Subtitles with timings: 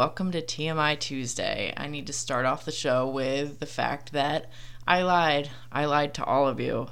[0.00, 1.74] welcome to TMI Tuesday.
[1.76, 4.48] I need to start off the show with the fact that
[4.88, 5.50] I lied.
[5.70, 6.88] I lied to all of you.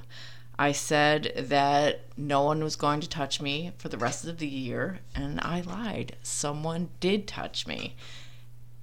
[0.59, 4.47] I said that no one was going to touch me for the rest of the
[4.47, 6.17] year, and I lied.
[6.23, 7.97] Someone did touch me.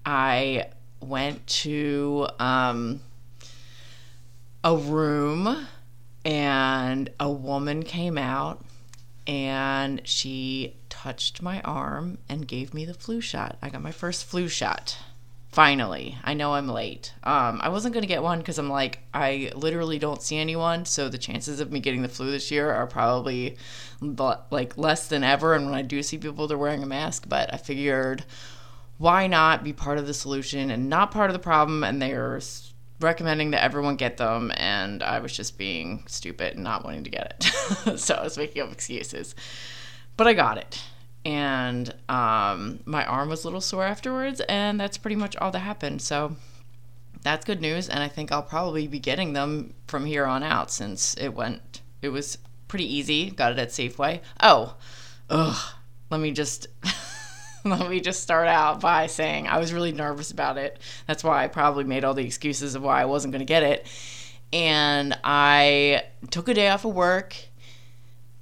[0.03, 0.69] I
[1.01, 3.01] went to um,
[4.63, 5.67] a room,
[6.25, 8.65] and a woman came out,
[9.27, 13.59] and she touched my arm and gave me the flu shot.
[13.61, 14.97] I got my first flu shot.
[15.51, 17.13] Finally, I know I'm late.
[17.23, 21.07] Um, I wasn't gonna get one because I'm like I literally don't see anyone, so
[21.07, 23.55] the chances of me getting the flu this year are probably
[24.49, 25.53] like less than ever.
[25.53, 27.25] And when I do see people, they're wearing a mask.
[27.29, 28.25] But I figured,
[28.97, 31.83] why not be part of the solution and not part of the problem?
[31.83, 32.41] And they're
[32.99, 37.11] recommending that everyone get them, and I was just being stupid and not wanting to
[37.11, 37.45] get
[37.85, 37.99] it.
[37.99, 39.35] so I was making up excuses,
[40.17, 40.81] but I got it
[41.25, 45.59] and um, my arm was a little sore afterwards, and that's pretty much all that
[45.59, 46.01] happened.
[46.01, 46.35] So
[47.23, 50.71] that's good news, and I think I'll probably be getting them from here on out
[50.71, 51.81] since it went.
[52.03, 52.37] It was
[52.67, 53.31] pretty easy.
[53.31, 54.21] Got it at Safeway.
[54.39, 54.75] Oh,
[55.29, 55.73] ugh.
[56.11, 56.67] Let me just.
[57.65, 60.79] let me just start out by saying I was really nervous about it.
[61.07, 63.63] That's why I probably made all the excuses of why I wasn't going to get
[63.63, 63.87] it.
[64.53, 67.35] And I took a day off of work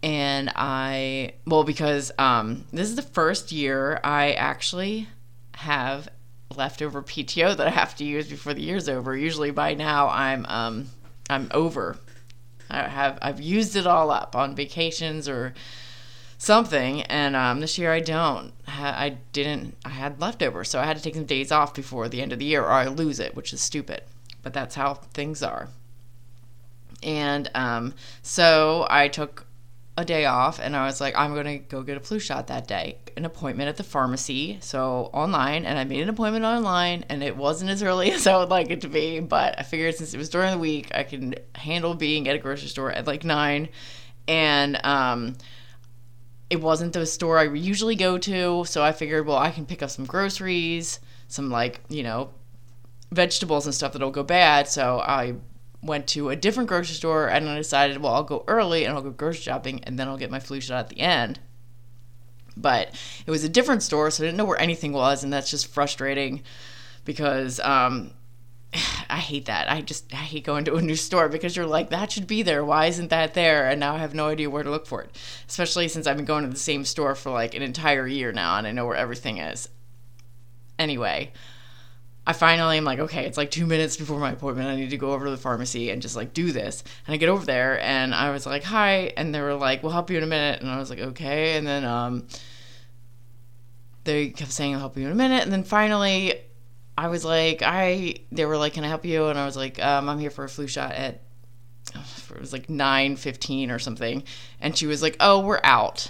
[0.04, 5.08] and I well because um, this is the first year I actually
[5.56, 6.10] have
[6.56, 9.16] leftover PTO that I have to use before the year's over.
[9.16, 10.90] Usually by now I'm um,
[11.30, 11.98] I'm over.
[12.70, 15.54] I have I've used it all up on vacations or
[16.38, 18.52] something, and um, this year I don't.
[18.68, 19.78] I didn't.
[19.86, 22.40] I had leftover, so I had to take some days off before the end of
[22.40, 24.02] the year, or I lose it, which is stupid.
[24.42, 25.70] But that's how things are.
[27.02, 29.46] And um, so I took
[29.96, 32.48] a day off and I was like, I'm going to go get a flu shot
[32.48, 32.98] that day.
[33.16, 37.38] An appointment at the pharmacy, so online, and I made an appointment online, and it
[37.38, 40.18] wasn't as early as I would like it to be, but I figured since it
[40.18, 43.70] was during the week, I can handle being at a grocery store at like nine,
[44.28, 45.36] and um,
[46.50, 49.84] it wasn't the store I usually go to, so I figured, well, I can pick
[49.84, 52.32] up some groceries, some like you know,
[53.12, 55.36] vegetables and stuff that'll go bad, so I
[55.84, 59.02] went to a different grocery store and I decided, well, I'll go early and I'll
[59.02, 61.40] go grocery shopping and then I'll get my flu shot at the end.
[62.56, 62.90] But
[63.26, 65.74] it was a different store, so I didn't know where anything was, and that's just
[65.74, 66.44] frustrating
[67.04, 68.12] because um,
[69.10, 69.72] I hate that.
[69.72, 72.44] I just I hate going to a new store because you're like, that should be
[72.44, 72.64] there.
[72.64, 73.70] Why isn't that there?
[73.70, 75.16] And now I have no idea where to look for it.
[75.48, 78.58] Especially since I've been going to the same store for like an entire year now
[78.58, 79.70] and I know where everything is.
[80.80, 81.32] Anyway,
[82.26, 84.70] I finally am like, okay, it's like two minutes before my appointment.
[84.70, 86.84] I need to go over to the pharmacy and just like do this.
[87.06, 89.14] And I get over there and I was like, hi.
[89.18, 90.62] And they were like, we'll help you in a minute.
[90.62, 91.58] And I was like, okay.
[91.58, 92.28] And then um,
[94.06, 95.44] they kept saying, I'll help you in a minute.
[95.44, 96.36] And then finally,
[96.98, 99.28] I was like, I, they were like, can I help you?
[99.28, 101.24] And I was like, um, I'm here for a flu shot at,
[101.94, 104.24] it was like 9.15 or something.
[104.62, 106.10] And she was like, oh, we're out.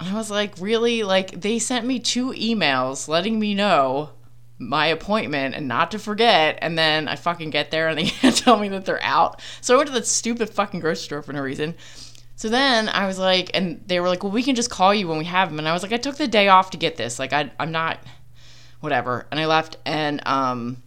[0.00, 1.02] And I was like, really?
[1.02, 4.10] Like, they sent me two emails letting me know
[4.58, 6.58] my appointment and not to forget.
[6.62, 9.40] And then I fucking get there and they can't tell me that they're out.
[9.60, 11.74] So I went to that stupid fucking grocery store for no reason.
[12.36, 15.06] So then I was like, and they were like, well, we can just call you
[15.06, 15.58] when we have them.
[15.58, 17.18] And I was like, I took the day off to get this.
[17.18, 18.00] Like, I, I'm not,
[18.80, 19.26] whatever.
[19.30, 19.76] And I left.
[19.86, 20.82] And um,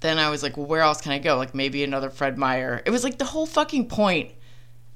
[0.00, 1.36] then I was like, well, where else can I go?
[1.36, 2.82] Like, maybe another Fred Meyer.
[2.84, 4.32] It was like the whole fucking point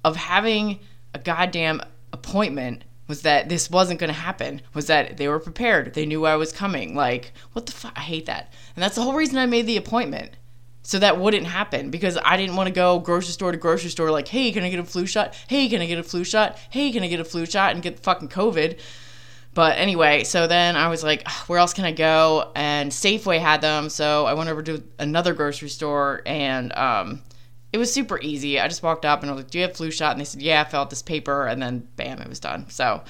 [0.05, 0.81] of having
[1.15, 1.81] a goddamn
[2.13, 6.25] appointment was that this wasn't going to happen was that they were prepared they knew
[6.25, 8.53] i was coming like what the fuck i hate that.
[8.75, 10.33] And that's the whole reason i made the appointment
[10.83, 14.11] so that wouldn't happen because i didn't want to go grocery store to grocery store
[14.11, 15.35] like hey can i get a flu shot?
[15.49, 16.59] Hey can i get a flu shot?
[16.71, 18.79] Hey can i get a flu shot and get fucking covid?
[19.53, 22.53] But anyway so then i was like where else can i go?
[22.55, 27.23] And safeway had them so i went over to another grocery store and um
[27.75, 28.61] it was super easy.
[28.61, 30.25] I just walked up and I was like, "Do you have flu shot?" And they
[30.25, 32.71] said, "Yeah." I filled out this paper, and then bam, it was done.
[32.71, 33.03] So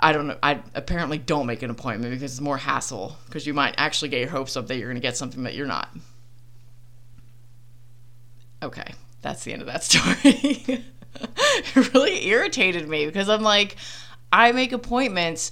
[0.00, 0.38] I don't know.
[0.42, 4.20] I apparently don't make an appointment because it's more hassle because you might actually get
[4.20, 5.94] your hopes up that you're going to get something that you're not.
[8.62, 10.82] Okay, that's the end of that story.
[11.14, 13.76] it really irritated me because I'm like,
[14.32, 15.50] I make appointments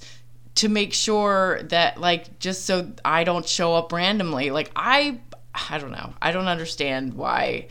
[0.55, 4.49] to make sure that like just so I don't show up randomly.
[4.49, 5.19] Like I
[5.53, 6.15] I don't know.
[6.23, 7.67] I don't understand why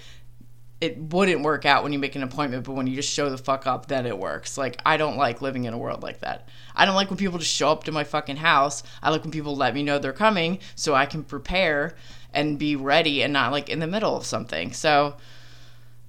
[0.84, 3.38] it wouldn't work out when you make an appointment, but when you just show the
[3.38, 4.58] fuck up, then it works.
[4.58, 6.48] Like, I don't like living in a world like that.
[6.76, 8.82] I don't like when people just show up to my fucking house.
[9.02, 11.94] I like when people let me know they're coming so I can prepare
[12.32, 14.72] and be ready and not like in the middle of something.
[14.72, 15.16] So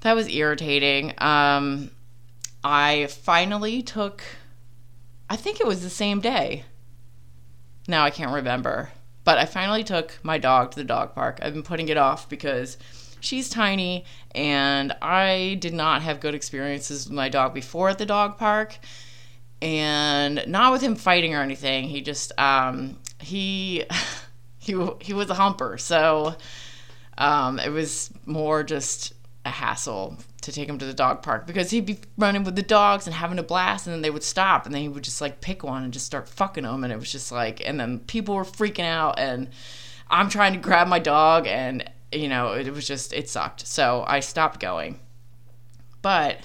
[0.01, 1.13] that was irritating.
[1.19, 1.91] Um,
[2.63, 4.23] I finally took,
[5.29, 6.65] I think it was the same day.
[7.87, 8.89] now I can't remember.
[9.23, 11.39] But I finally took my dog to the dog park.
[11.41, 12.77] I've been putting it off because
[13.25, 18.05] she's tiny and I did not have good experiences with my dog before at the
[18.05, 18.77] dog park.
[19.61, 21.85] And not with him fighting or anything.
[21.85, 23.85] He just um he
[24.59, 25.77] he he was a humper.
[25.77, 26.35] So
[27.17, 29.13] um it was more just
[29.45, 32.61] a hassle to take him to the dog park because he'd be running with the
[32.61, 35.21] dogs and having a blast and then they would stop and then he would just
[35.21, 37.99] like pick one and just start fucking them and it was just like and then
[37.99, 39.49] people were freaking out and
[40.09, 44.03] I'm trying to grab my dog and you know it was just it sucked so
[44.07, 44.99] I stopped going
[46.01, 46.39] but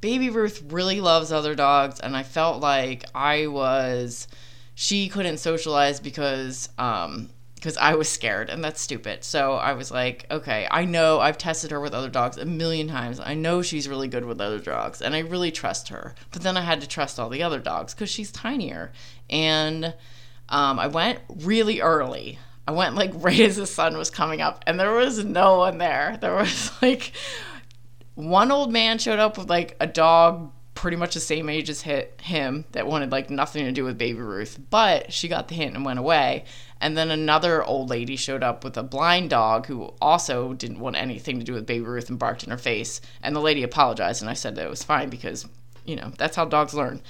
[0.00, 4.28] baby Ruth really loves other dogs and I felt like I was
[4.74, 7.30] she couldn't socialize because um
[7.64, 9.24] because I was scared and that's stupid.
[9.24, 12.88] So I was like, okay, I know I've tested her with other dogs a million
[12.88, 13.18] times.
[13.18, 16.14] I know she's really good with other dogs and I really trust her.
[16.30, 18.92] But then I had to trust all the other dogs because she's tinier.
[19.30, 19.94] And
[20.50, 22.38] um, I went really early.
[22.66, 25.78] I went like right as the sun was coming up and there was no one
[25.78, 26.18] there.
[26.20, 27.12] There was like
[28.14, 31.82] one old man showed up with like a dog pretty much the same age as
[31.82, 35.54] hit him that wanted like nothing to do with baby ruth but she got the
[35.54, 36.44] hint and went away.
[36.80, 40.96] And then another old lady showed up with a blind dog who also didn't want
[40.96, 43.00] anything to do with baby ruth and barked in her face.
[43.22, 45.46] And the lady apologized and i said that it was fine because
[45.84, 47.02] you know that's how dogs learn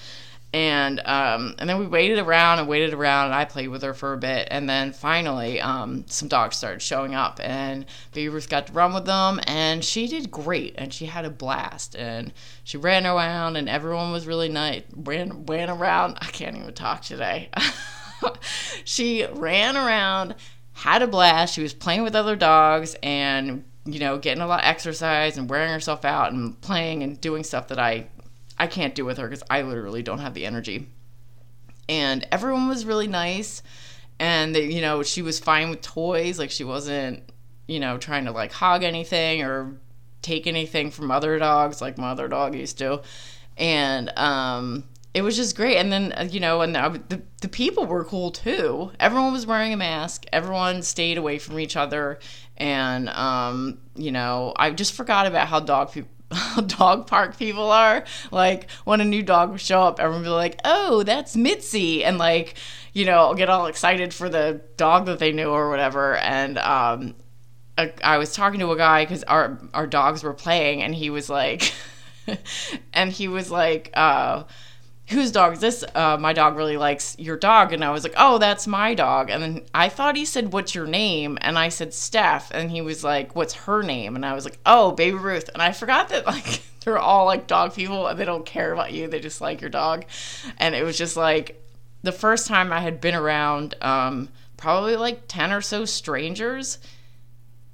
[0.54, 3.92] and um, and then we waited around and waited around and I played with her
[3.92, 8.48] for a bit and then finally um, some dogs started showing up and Baby Ruth
[8.48, 12.32] got to run with them and she did great and she had a blast and
[12.62, 16.18] she ran around and everyone was really nice ran ran around.
[16.20, 17.50] I can't even talk today.
[18.84, 20.34] She ran around
[20.72, 24.60] had a blast she was playing with other dogs and you know getting a lot
[24.60, 28.08] of exercise and wearing herself out and playing and doing stuff that I
[28.58, 30.88] I can't do with her because I literally don't have the energy.
[31.88, 33.62] And everyone was really nice.
[34.18, 36.38] And, they, you know, she was fine with toys.
[36.38, 37.22] Like, she wasn't,
[37.66, 39.76] you know, trying to like hog anything or
[40.22, 43.02] take anything from other dogs like my other dog used to.
[43.56, 44.84] And, um,
[45.14, 45.76] it was just great.
[45.76, 48.90] And then, uh, you know, and the, the, the people were cool too.
[48.98, 50.26] Everyone was wearing a mask.
[50.32, 52.18] Everyone stayed away from each other.
[52.56, 56.10] And, um, you know, I just forgot about how dog people
[56.66, 58.04] dog park people are.
[58.30, 62.04] Like when a new dog would show up, everyone would be like, "Oh, that's Mitzi,"
[62.04, 62.54] and like,
[62.92, 66.16] you know, get all excited for the dog that they knew or whatever.
[66.16, 67.14] And um,
[67.76, 71.28] I, was talking to a guy because our our dogs were playing, and he was
[71.28, 71.72] like,
[72.92, 74.44] and he was like, uh,
[75.08, 75.84] whose dog is this?
[75.94, 77.72] Uh, my dog really likes your dog.
[77.72, 79.30] And I was like, oh, that's my dog.
[79.30, 81.38] And then I thought he said, what's your name?
[81.42, 82.50] And I said, Steph.
[82.52, 84.16] And he was like, what's her name?
[84.16, 85.50] And I was like, oh, Baby Ruth.
[85.52, 88.92] And I forgot that, like, they're all like dog people and they don't care about
[88.92, 89.08] you.
[89.08, 90.04] They just like your dog.
[90.58, 91.62] And it was just like
[92.02, 96.78] the first time I had been around um, probably like 10 or so strangers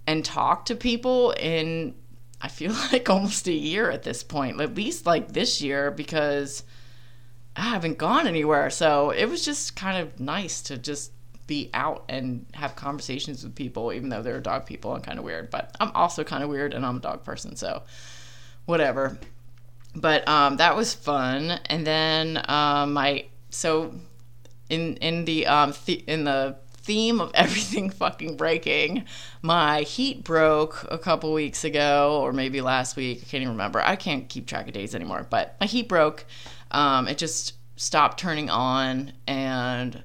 [0.07, 1.95] and talked to people in,
[2.41, 6.65] I feel like almost a year at this point, at least like this year, because
[7.57, 8.71] I haven't gone anywhere.
[8.71, 11.13] So it was just kind of nice to just
[11.47, 15.25] be out and have conversations with people, even though they're dog people and kind of
[15.25, 15.51] weird.
[15.51, 17.83] But I'm also kind of weird and I'm a dog person, so
[18.67, 19.19] whatever.
[19.95, 21.59] But um, that was fun.
[21.67, 23.95] And then um, my so
[24.69, 29.05] in in the um th- in the theme of everything fucking breaking,
[29.43, 33.19] my heat broke a couple weeks ago, or maybe last week.
[33.19, 33.81] I can't even remember.
[33.81, 35.27] I can't keep track of days anymore.
[35.29, 36.25] But my heat broke
[36.71, 40.03] um, it just stopped turning on, and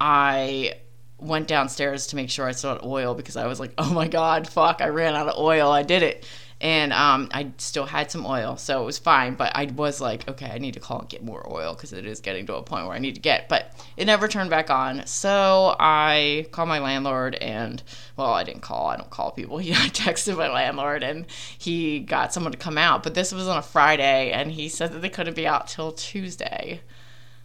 [0.00, 0.74] I
[1.18, 4.08] went downstairs to make sure I still had oil because I was like, oh my
[4.08, 5.70] god, fuck, I ran out of oil.
[5.70, 6.26] I did it.
[6.64, 9.34] And um, I still had some oil, so it was fine.
[9.34, 12.06] But I was like, okay, I need to call and get more oil because it
[12.06, 13.50] is getting to a point where I need to get.
[13.50, 15.06] But it never turned back on.
[15.06, 17.82] So I called my landlord, and
[18.16, 18.86] well, I didn't call.
[18.86, 19.58] I don't call people.
[19.64, 21.26] He, I texted my landlord, and
[21.58, 23.02] he got someone to come out.
[23.02, 25.92] But this was on a Friday, and he said that they couldn't be out till
[25.92, 26.80] Tuesday.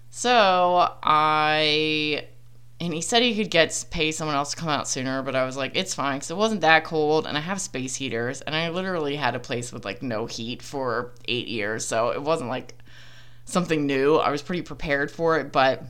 [0.10, 2.26] So I
[2.82, 5.46] and he said he could get pay someone else to come out sooner but i
[5.46, 8.56] was like it's fine because it wasn't that cold and i have space heaters and
[8.56, 12.50] i literally had a place with like no heat for eight years so it wasn't
[12.50, 12.76] like
[13.50, 14.16] something new.
[14.16, 15.84] I was pretty prepared for it but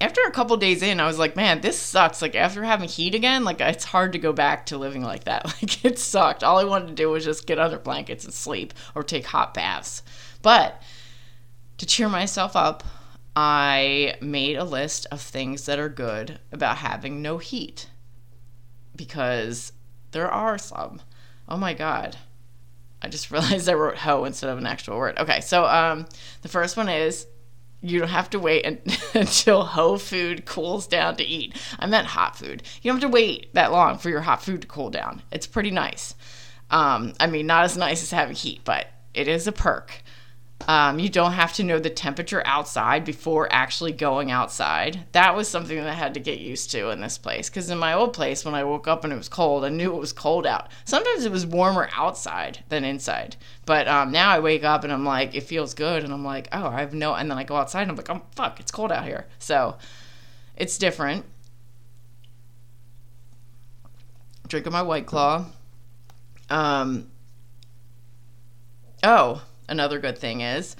[0.00, 2.22] after a couple days in i was like man this sucks.
[2.22, 5.44] Like after having heat again like it's hard to go back to living like that.
[5.62, 6.42] Like it sucked.
[6.42, 9.54] All i wanted to do was just get under blankets and sleep or take hot
[9.54, 10.02] baths.
[10.42, 10.82] But
[11.78, 12.82] to cheer myself up
[13.36, 17.88] I made a list of things that are good about having no heat
[18.96, 19.72] because
[20.10, 21.00] there are some.
[21.48, 22.16] Oh my god.
[23.02, 25.18] I just realized I wrote ho instead of an actual word.
[25.18, 26.06] Okay, so um,
[26.42, 27.26] the first one is
[27.82, 28.66] you don't have to wait
[29.14, 31.56] until whole food cools down to eat.
[31.78, 32.62] I meant hot food.
[32.82, 35.22] You don't have to wait that long for your hot food to cool down.
[35.32, 36.14] It's pretty nice.
[36.70, 40.02] Um, I mean, not as nice as having heat, but it is a perk.
[40.68, 45.06] Um, you don't have to know the temperature outside before actually going outside.
[45.12, 47.48] That was something that I had to get used to in this place.
[47.48, 49.94] Because in my old place, when I woke up and it was cold, I knew
[49.94, 50.70] it was cold out.
[50.84, 53.36] Sometimes it was warmer outside than inside.
[53.64, 56.04] But um, now I wake up and I'm like, it feels good.
[56.04, 57.14] And I'm like, oh, I have no.
[57.14, 59.26] And then I go outside and I'm like, oh, fuck, it's cold out here.
[59.38, 59.76] So
[60.56, 61.24] it's different.
[64.46, 65.46] Drinking my White Claw.
[66.50, 67.10] Um,
[69.02, 70.76] oh, another good thing is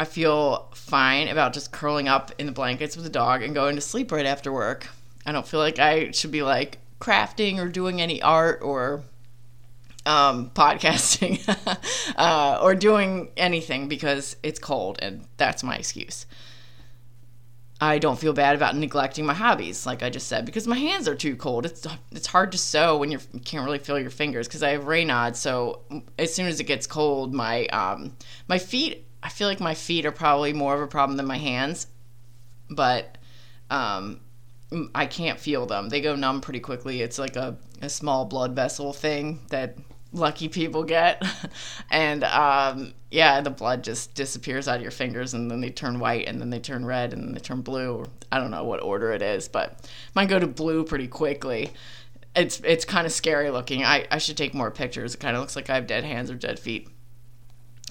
[0.00, 3.74] I feel fine about just curling up in the blankets with the dog and going
[3.74, 4.88] to sleep right after work.
[5.26, 9.02] I don't feel like I should be like crafting or doing any art or
[10.06, 11.42] um, podcasting
[12.16, 16.26] uh, or doing anything because it's cold and that's my excuse.
[17.80, 21.06] I don't feel bad about neglecting my hobbies, like I just said, because my hands
[21.06, 21.64] are too cold.
[21.64, 24.84] It's it's hard to sew when you're, can't really feel your fingers because I have
[24.84, 25.36] Raynaud.
[25.36, 25.82] So
[26.18, 28.16] as soon as it gets cold, my um
[28.48, 31.38] my feet, I feel like my feet are probably more of a problem than my
[31.38, 31.86] hands,
[32.68, 33.16] but
[33.70, 34.20] um
[34.94, 35.88] I can't feel them.
[35.88, 37.00] They go numb pretty quickly.
[37.00, 39.78] It's like a, a small blood vessel thing that
[40.12, 41.22] lucky people get.
[41.90, 45.98] and um, yeah, the blood just disappears out of your fingers and then they turn
[45.98, 48.06] white and then they turn red and then they turn blue.
[48.30, 51.70] I don't know what order it is, but mine go to blue pretty quickly.
[52.36, 53.84] It's it's kind of scary looking.
[53.84, 55.14] I, I should take more pictures.
[55.14, 56.88] It kind of looks like I have dead hands or dead feet.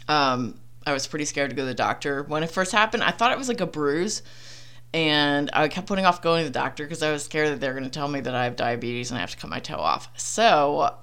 [0.08, 2.24] Um, I was pretty scared to go to the doctor.
[2.24, 4.22] When it first happened, I thought it was like a bruise.
[4.94, 7.74] And I kept putting off going to the doctor because I was scared that they're
[7.74, 9.76] going to tell me that I have diabetes and I have to cut my toe
[9.76, 10.10] off.
[10.16, 10.96] So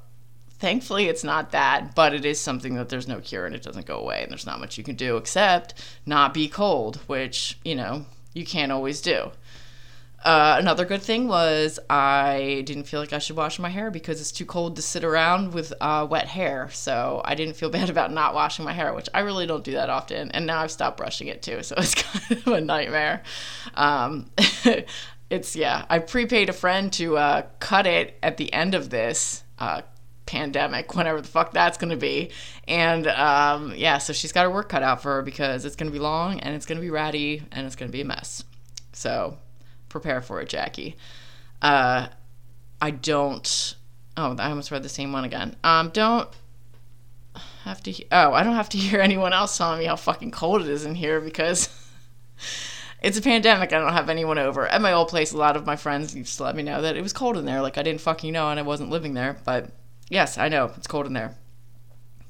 [0.64, 3.84] thankfully it's not that but it is something that there's no cure and it doesn't
[3.84, 5.74] go away and there's not much you can do except
[6.06, 9.30] not be cold which you know you can't always do
[10.24, 14.22] uh, another good thing was I didn't feel like I should wash my hair because
[14.22, 16.70] it's too cold to sit around with uh, wet hair.
[16.72, 19.72] So I didn't feel bad about not washing my hair, which I really don't do
[19.72, 20.30] that often.
[20.30, 23.22] And now I've stopped brushing it too, so it's kind of a nightmare.
[23.74, 24.30] Um,
[25.28, 29.44] it's yeah, I prepaid a friend to uh, cut it at the end of this
[29.58, 29.82] uh,
[30.26, 32.30] pandemic, whenever the fuck that's going to be.
[32.66, 35.90] And um, yeah, so she's got her work cut out for her because it's going
[35.90, 38.04] to be long and it's going to be ratty and it's going to be a
[38.04, 38.44] mess.
[38.92, 39.38] So
[39.88, 40.96] prepare for it, Jackie.
[41.60, 42.08] Uh,
[42.80, 43.76] I don't.
[44.16, 45.56] Oh, I almost read the same one again.
[45.64, 46.28] Um, don't
[47.64, 48.04] have to.
[48.12, 50.84] Oh, I don't have to hear anyone else telling me how fucking cold it is
[50.84, 51.68] in here because.
[53.02, 53.72] it's a pandemic.
[53.72, 54.66] I don't have anyone over.
[54.66, 56.96] At my old place, a lot of my friends used to let me know that
[56.96, 57.60] it was cold in there.
[57.60, 59.36] Like I didn't fucking know and I wasn't living there.
[59.44, 59.70] But
[60.08, 60.72] Yes, I know.
[60.76, 61.34] It's cold in there.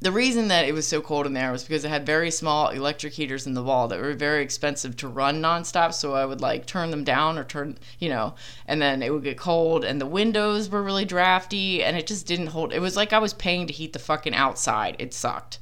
[0.01, 2.69] The reason that it was so cold in there was because it had very small
[2.69, 5.95] electric heaters in the wall that were very expensive to run nonstop.
[5.95, 8.35] So I would like turn them down or turn, you know,
[8.67, 9.83] and then it would get cold.
[9.83, 12.73] And the windows were really drafty and it just didn't hold.
[12.73, 14.97] It was like I was paying to heat the fucking outside.
[14.99, 15.59] It sucked.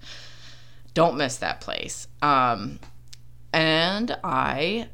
[0.93, 2.09] Don't miss that place.
[2.21, 2.81] Um,
[3.53, 4.89] and I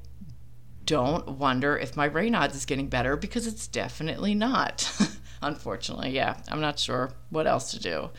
[0.85, 4.91] don't wonder if my Raynaud's is getting better because it's definitely not.
[5.43, 6.11] unfortunately.
[6.11, 8.11] Yeah, I'm not sure what else to do.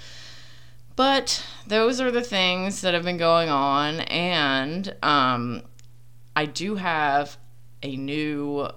[0.95, 5.61] But those are the things that have been going on, and um,
[6.35, 7.37] I do have
[7.81, 8.67] a new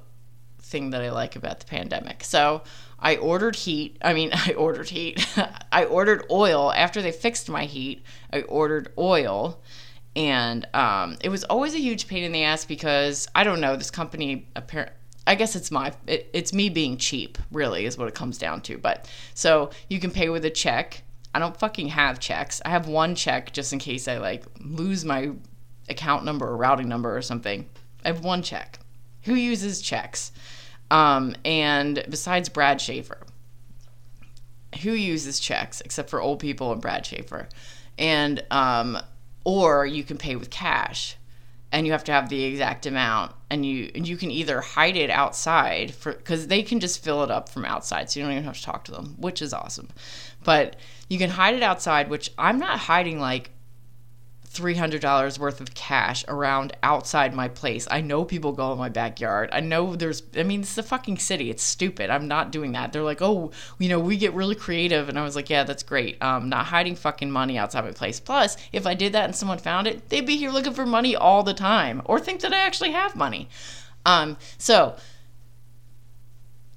[0.61, 2.22] thing that I like about the pandemic.
[2.22, 2.62] So
[2.99, 3.99] I ordered heat.
[4.02, 5.26] I mean, I ordered heat.
[5.72, 8.04] I ordered oil after they fixed my heat.
[8.32, 9.61] I ordered oil,
[10.14, 13.76] and um, it was always a huge pain in the ass because I don't know
[13.76, 14.94] this company apparently
[15.26, 18.61] I guess it's my it, it's me being cheap, really, is what it comes down
[18.62, 18.79] to.
[18.79, 21.02] But so you can pay with a check.
[21.35, 22.61] I don't fucking have checks.
[22.64, 25.31] I have one check just in case I like lose my
[25.88, 27.69] account number or routing number or something.
[28.05, 28.79] I have one check.
[29.23, 30.33] Who uses checks?
[30.91, 33.19] Um, and besides Brad Schaefer,
[34.83, 37.49] who uses checks except for old people and Brad Schaefer?
[37.99, 38.99] And um,
[39.45, 41.17] or you can pay with cash
[41.73, 44.97] and you have to have the exact amount and you and you can either hide
[44.97, 48.33] it outside for because they can just fill it up from outside so you don't
[48.33, 49.88] even have to talk to them which is awesome.
[50.45, 50.76] But
[51.09, 53.50] you can hide it outside which i'm not hiding like
[54.52, 57.88] $300 worth of cash around outside my place.
[57.90, 59.50] I know people go in my backyard.
[59.52, 61.50] I know there's, I mean, it's a fucking city.
[61.50, 62.11] It's stupid.
[62.11, 62.92] I'm not doing that.
[62.92, 65.09] They're like, oh, you know, we get really creative.
[65.09, 66.23] And I was like, yeah, that's great.
[66.23, 68.21] Um, not hiding fucking money outside my place.
[68.21, 71.16] Plus, if I did that and someone found it, they'd be here looking for money
[71.16, 73.49] all the time or think that I actually have money.
[74.04, 74.97] Um, so,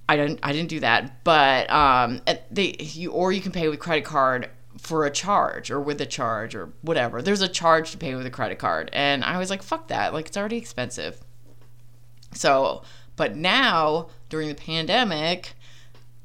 [0.08, 3.79] I didn't I didn't do that, but um, they you or you can pay with
[3.79, 7.22] credit card for a charge or with a charge or whatever.
[7.22, 8.89] There's a charge to pay with a credit card.
[8.94, 10.13] And I was like, fuck that.
[10.13, 11.20] Like, it's already expensive.
[12.34, 12.84] So,
[13.15, 15.53] but now during the pandemic,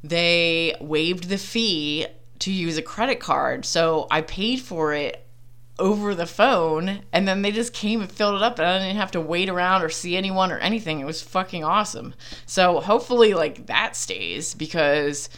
[0.02, 2.07] they waived the fee
[2.40, 3.64] to use a credit card.
[3.64, 5.26] So I paid for it
[5.78, 8.97] over the phone and then they just came and filled it up and I didn't
[8.97, 11.00] have to wait around or see anyone or anything.
[11.00, 12.14] It was fucking awesome.
[12.45, 15.30] So hopefully like that stays because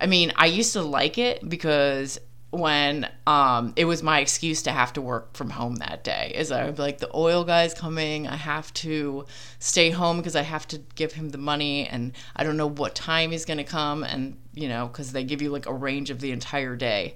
[0.00, 2.20] I mean, I used to like it because
[2.50, 6.50] when um, it was my excuse to have to work from home that day is
[6.50, 8.26] i would like the oil guy's coming.
[8.26, 9.26] I have to
[9.58, 12.94] stay home because i have to give him the money and i don't know what
[12.94, 16.10] time he's going to come and you know because they give you like a range
[16.10, 17.14] of the entire day.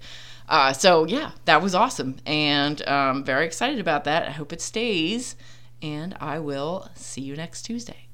[0.48, 4.28] Uh, so yeah that was awesome and um, very excited about that.
[4.28, 5.34] I hope it stays
[5.80, 8.06] and i will see you next tuesday